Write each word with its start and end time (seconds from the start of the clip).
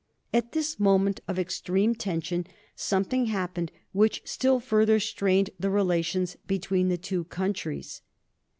At 0.33 0.53
this 0.53 0.79
moment 0.79 1.19
of 1.27 1.37
extreme 1.37 1.93
tension 1.93 2.47
something 2.75 3.27
happened 3.27 3.71
which 3.91 4.23
still 4.25 4.59
further 4.59 4.99
strained 4.99 5.51
the 5.59 5.69
relations 5.69 6.37
between 6.47 6.87
the 6.87 6.97
two 6.97 7.25
countries. 7.25 8.01